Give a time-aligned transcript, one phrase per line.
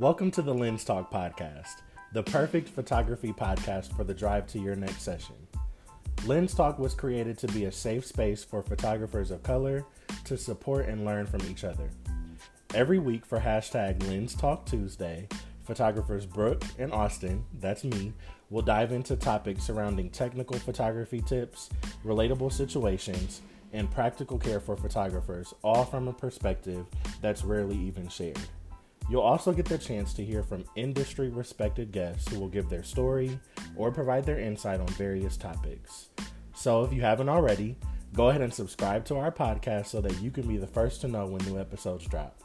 [0.00, 1.82] Welcome to the Lens Talk Podcast,
[2.14, 5.34] the perfect photography podcast for the drive to your next session.
[6.24, 9.84] Lens Talk was created to be a safe space for photographers of color
[10.24, 11.90] to support and learn from each other.
[12.72, 15.28] Every week for hashtag Lens Talk Tuesday,
[15.64, 18.14] photographers Brooke and Austin, that's me,
[18.48, 21.68] will dive into topics surrounding technical photography tips,
[22.06, 23.42] relatable situations,
[23.74, 26.86] and practical care for photographers, all from a perspective
[27.20, 28.40] that's rarely even shared.
[29.10, 32.84] You'll also get the chance to hear from industry respected guests who will give their
[32.84, 33.40] story
[33.74, 36.10] or provide their insight on various topics.
[36.54, 37.76] So if you haven't already,
[38.14, 41.08] go ahead and subscribe to our podcast so that you can be the first to
[41.08, 42.40] know when new episodes drop.